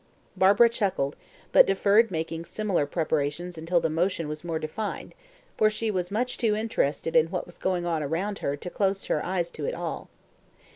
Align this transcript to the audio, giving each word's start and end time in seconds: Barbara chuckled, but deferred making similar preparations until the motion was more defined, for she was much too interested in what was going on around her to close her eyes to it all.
Barbara 0.35 0.67
chuckled, 0.67 1.15
but 1.51 1.67
deferred 1.67 2.09
making 2.09 2.45
similar 2.45 2.87
preparations 2.87 3.55
until 3.55 3.79
the 3.79 3.87
motion 3.87 4.27
was 4.27 4.43
more 4.43 4.57
defined, 4.57 5.13
for 5.57 5.69
she 5.69 5.91
was 5.91 6.09
much 6.09 6.39
too 6.39 6.55
interested 6.55 7.15
in 7.15 7.27
what 7.27 7.45
was 7.45 7.59
going 7.59 7.85
on 7.85 8.01
around 8.01 8.39
her 8.39 8.57
to 8.57 8.69
close 8.71 9.05
her 9.05 9.23
eyes 9.23 9.51
to 9.51 9.65
it 9.65 9.75
all. 9.75 10.09